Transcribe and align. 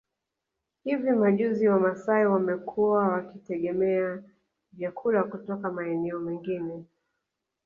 Hivi 0.83 1.11
majuzi 1.11 1.67
wamasai 1.67 2.25
wamekuwa 2.25 3.07
wakitegemea 3.07 4.23
vyakula 4.71 5.23
kutoka 5.23 5.71
maeneo 5.71 6.19
mengine 6.19 6.83